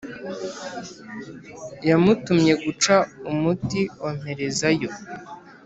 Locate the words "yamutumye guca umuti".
1.89-3.81